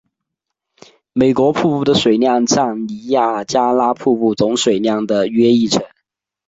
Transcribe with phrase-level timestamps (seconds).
[1.13, 5.83] 美国瀑布的水量占尼亚加拉瀑布总水量的约一成。